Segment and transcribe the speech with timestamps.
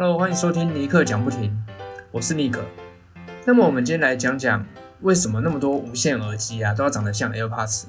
[0.00, 1.52] Hello，欢迎收听尼克讲不停，
[2.12, 2.64] 我是尼克。
[3.44, 4.64] 那么我们今天来讲讲，
[5.00, 7.86] 为什么那么多无线耳机啊都要长得像 AirPods？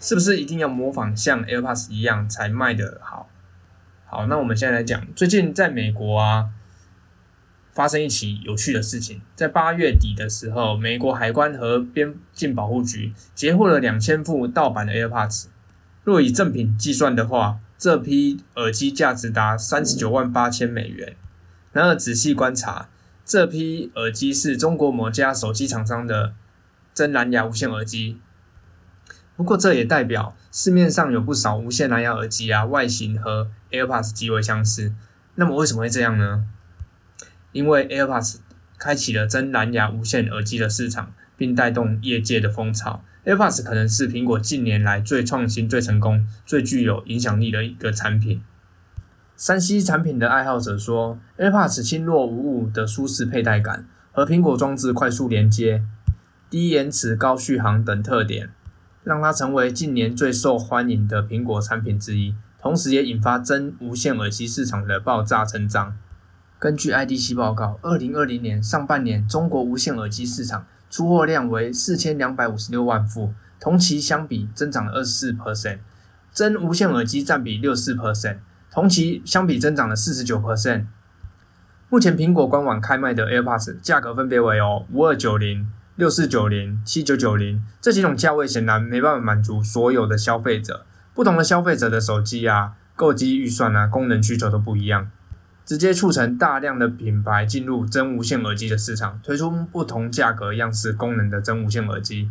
[0.00, 3.28] 是不是一定要模仿像 AirPods 一样才卖得好？
[4.06, 6.48] 好，那我们现在来讲，最近在美国啊，
[7.74, 9.20] 发生一起有趣的事情。
[9.36, 15.48] 在八月底的时候，美国海关和边境保护局截获了两千副盗版的 AirPods。
[16.02, 21.14] 若以正品计算的话，这批耳机价值达三十九万八千美元。
[21.72, 22.88] 然而仔细观察，
[23.24, 26.34] 这批耳机是中国某家手机厂商的
[26.92, 28.18] 真蓝牙无线耳机。
[29.34, 34.92] 不过这也代表市面上有不少无线蓝牙耳机啊，外形和 AirPods 极为相似。
[35.36, 36.44] 那么为什么会这样呢？
[37.52, 38.36] 因为 AirPods
[38.78, 43.02] 开启了真蓝牙无线耳机的市场，并带动业界的风潮。
[43.24, 48.42] AirPods 可能是苹果近年来最创新、最成功、最具有影响力的一个产品。
[49.36, 55.82] 三 C 产品的爱好者说，AirPods 轻弱无误的舒适佩戴感和苹果装置快速连接、
[56.48, 58.50] 低延迟、高续航等特点，
[59.02, 62.34] 让它成为近年最受欢迎的苹果产品之一。
[62.60, 65.96] 同时，也引发真无线耳机市场的爆炸成长。
[66.58, 70.66] 根据 IDC 报告，二零二零年上半年中国无线耳机市场。
[70.88, 75.78] 出货量为四千两百五十六万副，同期相比增长了二十四 percent，
[76.34, 78.36] 真无线耳机占比六四 percent，
[78.72, 80.86] 同期相比增长了四十九 percent。
[81.90, 90.86] 目前苹果官网开卖的 AirPods 价格分别为哦五二九零、六四九零、七九九零这几种价位，显然没办法满足所有的消费者。
[91.12, 95.10] 不同的消费者的手机啊、购机预算啊、功能需求都不一样。
[95.66, 102.30] 直接促成大量的品牌进入真无线耳机的市场，推出不同价格、样式、功能的真无线耳机。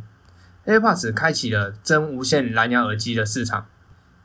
[0.65, 3.67] AirPods 开启了真无线蓝牙耳机的市场，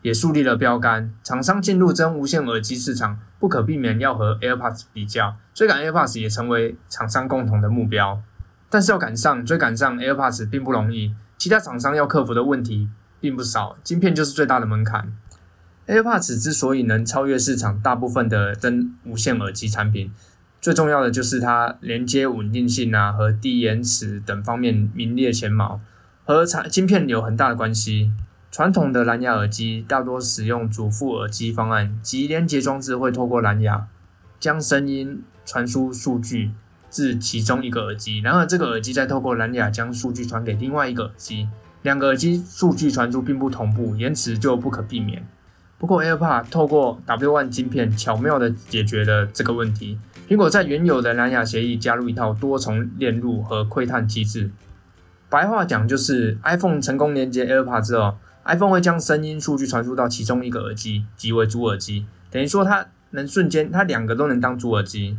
[0.07, 1.13] 也树立了标杆。
[1.25, 8.23] 厂商进入真无线耳机市场，不可避免要和 AirPods 比较，追赶 AirPods 也成为厂商共同的目标。
[8.71, 15.13] 但是要赶上、追赶上 AirPods 并不容易，其他厂商要克服的问题并不少，晶片就是最大的门槛。
[15.89, 20.13] AirPods 之所以能超越市场大部分的真无线耳机产品，
[20.61, 25.81] 最重要的就是它连接稳定性啊和低延迟等方面名列前茅，
[26.25, 28.13] 和产晶片有很大的关系。
[28.57, 33.87] 传统的蓝牙耳机大多使用主副耳机方案，即连接装置会透过蓝牙
[34.41, 36.53] 将声音传输数据
[36.89, 41.47] 至其中一个耳机，然而这个耳机再透过蓝牙将数据传给另外一个耳机，
[41.83, 45.23] 两个耳机数据传输并不同步，延迟就不可避免。
[45.77, 49.99] 不过，AirPods 透过 W1 晶片巧妙地解决了这个问题。
[50.27, 54.51] 苹果在原有的蓝牙协议加入一套多重链路和窥探机制。
[55.29, 62.07] 白话讲就是 iPhone 成功连接 AirPods 之后，iPhone 会将声音数据传输到其中一个耳机，即为主耳机。
[62.31, 65.19] 等于说它能瞬间，它两个都能当主耳机。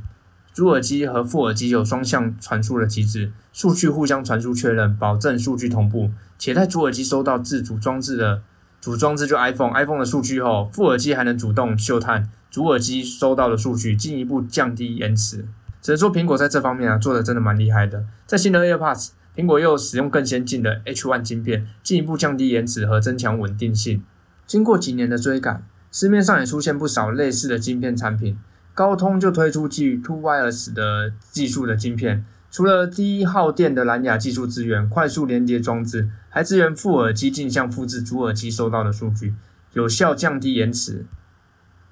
[0.53, 8.41] 主耳机和副耳机有双向传输的机制，数据互相传输确认，保证数据同步，且在主耳机收到自主装置的。
[8.79, 15.45] 主装置就 iPhone，iPhone 的数据后，副耳机还能主动嗅探主耳机收到的数据，进一步降低延迟。
[15.81, 18.05] 只能说苹果在这方面啊做的真的蛮厉害的。
[18.25, 24.03] 在新的 AirPods，苹果又使用更先进的 H1 芯片，进一步降低延迟和增强稳定性。
[24.47, 28.35] 经过几年的追赶，市面上也出现不少类似的晶片产品。
[28.73, 32.25] 高通就推出基于 Two Wireless 的技术的晶片。
[32.49, 39.35] 除了低耗电的蓝牙技术资源，快速连接装置，还支援副耳机镜像复制主耳机收到的数据，
[39.73, 41.05] 有效降低延迟。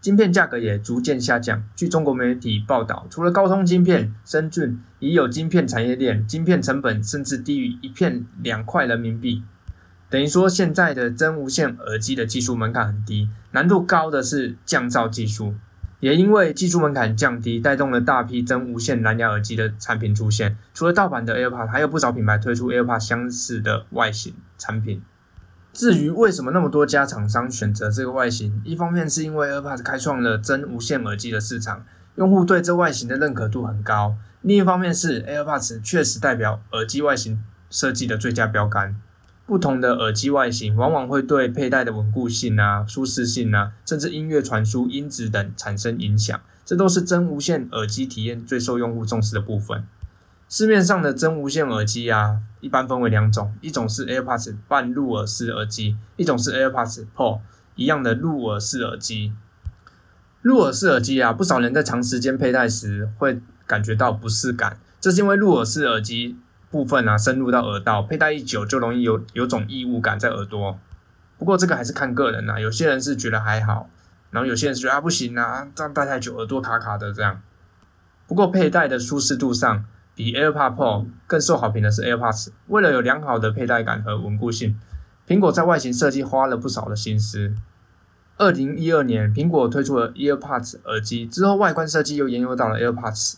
[0.06, 1.64] 晶片价格也逐渐下降。
[1.76, 9.42] 据中国媒体报道，除了高通晶片，深圳已有晶片产业链，晶片成本甚至低于一片两块人民币。
[10.08, 15.56] 等于说，现在的真无线耳机的技术门槛很低，难度高的是降噪技术。
[16.02, 20.56] 也因为技术门槛降低，带动了大批真无线蓝牙耳机的产品出现。
[20.76, 25.02] 除了盗版的 AirPods，还有不少品牌推出 AirPods 相似的外形产品。
[25.76, 38.96] 至于为什么那么多家厂商选择这个外形，一方面是因为 AirPods 开创了真无线耳机的市场，用户对这外形的认可度很高；另一方面是 AirPods 确实代表耳机外形设计的最佳标杆。
[39.46, 46.40] 不同的耳机外形往往会对佩戴的稳固性啊、舒适性啊，甚至音乐传输音质等产生影响。
[46.64, 49.86] 这都是真无线耳机体验最受用户重视的部分。
[50.56, 57.42] 市面上的真无线耳机啊，一般分为两种：一种是 AirPods 半入耳式耳机，一种是 AirPods Pro
[57.76, 59.34] 一样的入耳式耳机。
[60.42, 66.38] 入耳式耳机啊，不少人在长时间佩戴时会感觉到不适感，这是因为入耳式耳机。
[66.72, 70.80] 部分啊，深入到耳道，佩戴一久就容易有有种异物感在耳朵。
[71.38, 73.90] 不过这个还是看个人呐，有些人是觉得还好，
[74.32, 77.42] 然后有些人是觉得啊不行啊，这样戴太久耳朵卡卡的这样。
[78.26, 79.84] 不过佩戴的舒适度上，
[80.16, 82.50] 比 AirPods Pro 更受好评的是 AirPods。
[82.68, 84.80] 为了有良好的佩戴感和稳固性，
[85.28, 87.54] 苹果在外形设计花了不少的心思。
[88.38, 93.36] 二零一二年，苹果推出了 AirPods 耳机，之后外观设计又沿用到了 AirPods。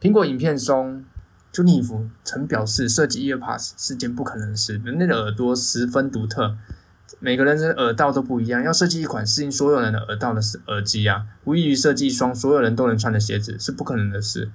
[0.00, 1.04] 苹果影片中
[1.52, 4.80] ，j o n 夫曾表示，设计 AirPods 是件不可能的事。
[4.84, 6.56] 人类的耳朵十分独特，
[7.18, 14.50] 每个人的耳道都不一样，要设计一款适应所有人的耳道的耳机啊，无异于设计一双所有人都能穿的鞋子，是不可能的事。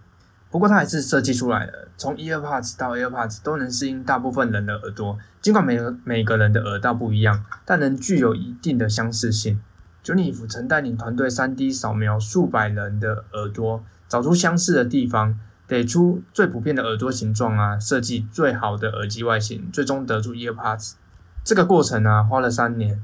[0.52, 5.18] 不过，它还是设计出来了，从 EarPods 到 AirPods 都能适应大部分人的耳朵。
[5.42, 9.60] 尽管每个每个人的耳道不一样，但能具有一定的相似性。
[10.02, 13.84] j u n i f 曾带领团队 3D 扫描数百人的耳朵。
[14.08, 15.38] 找出相似的地方，
[15.68, 20.94] 给出最普遍的耳朵形状啊，设计最好的耳机外形，最终得出 EarPods。
[21.44, 23.04] 这个过程啊，花了三年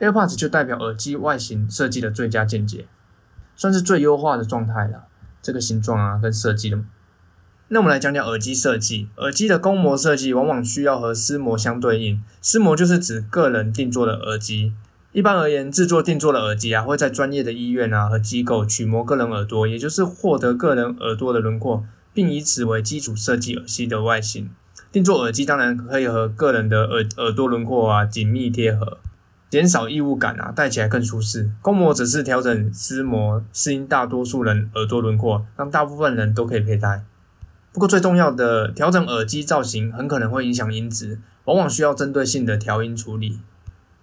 [0.00, 2.86] ，AirPods 就代表耳机外形设计的最佳见解，
[3.54, 5.07] 算是最优化的状态了。
[5.42, 6.78] 这个形状啊，跟设计的。
[7.68, 9.08] 那我们来讲讲耳机设计。
[9.16, 14.72] 耳机的公模设计往往需要和私模相对应，私模就是指个人定做的耳机。
[15.12, 24.50] 一般而言，制作定做的耳机啊，会在专业的医院啊和机构取模个人耳朵，也就是获得个人耳朵的轮廓，并以此为基础设计耳机的外形。
[24.90, 28.98] 定做耳机当然可以和个人的耳耳朵轮廓啊紧密贴合，
[29.50, 31.50] 减少异物感啊，戴起来更舒适。
[31.62, 37.04] 公模只是调整丝模，适应大多数人耳朵轮廓，让大部分人都可以佩戴。
[37.72, 43.40] 不过最重要的，调整耳机造型很可能会影响音质，往往需要针对性的调音处理。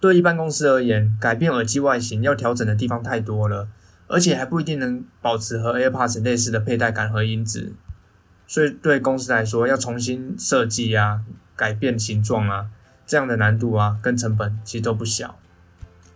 [0.00, 3.68] 对一般公司而言，改变耳机外形要调整的地方太多了，
[4.08, 7.72] 而且还不一定能保持和 AirPods 类似的佩戴感和音质。
[8.46, 11.22] 所以对公司来说，要重新设计啊，
[11.56, 12.66] 改变形状啊，
[13.06, 15.38] 这样的难度啊，跟成本其实都不小。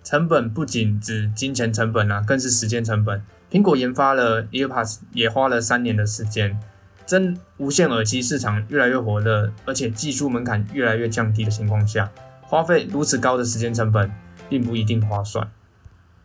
[0.02, 3.22] 成本不仅指金钱成本啊，更是时间成本。
[3.50, 6.58] 苹果研发了 AirPods 也花了三年的时间。
[7.06, 12.08] 真无线耳机市场越来越火热，而且技术门槛越来越降低的情况下。
[12.42, 14.08] 花费如此高的时间成本，
[14.48, 15.50] 并不一定划算，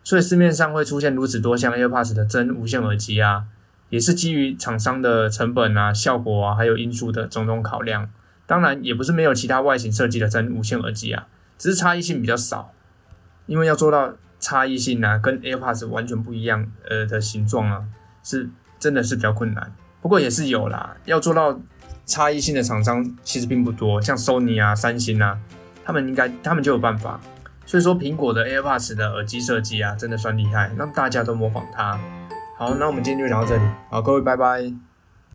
[0.04, 3.46] 所以市面上会出现如此多像 AirPods 的真无线耳机啊，
[3.88, 8.08] 也是基于厂商的成本啊、效果啊，还有因素的种种考量。
[8.46, 11.26] 当然，也不是没有其他外形设计的真无线耳机啊，
[11.58, 12.72] 只是差异性比较少。
[13.46, 17.84] 因为要做到差异性啊，跟 AirPods 完全不一样呃的形状啊，
[18.22, 18.48] 是
[18.78, 19.72] 真的是比较困难。
[20.00, 21.60] 不过也是有啦，要做到
[22.04, 25.38] 差异性的厂商其实并不多，像 Sony 啊、三星啊。
[25.84, 27.20] 他们应该，他们就有办法。
[27.64, 31.98] 所以说，苹果的 AirPods 的耳机设计啊，真的算厉害，让大家都模仿它。
[32.58, 33.62] 好，那我们今天就聊到这里。
[33.90, 34.85] 好，各位，拜拜。